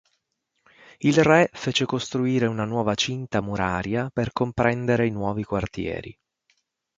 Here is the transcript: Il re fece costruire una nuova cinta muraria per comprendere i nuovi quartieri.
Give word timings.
Il 0.97 1.23
re 1.23 1.51
fece 1.53 1.85
costruire 1.85 2.47
una 2.47 2.65
nuova 2.65 2.95
cinta 2.95 3.39
muraria 3.39 4.09
per 4.11 4.31
comprendere 4.31 5.05
i 5.05 5.11
nuovi 5.11 5.43
quartieri. 5.43 6.17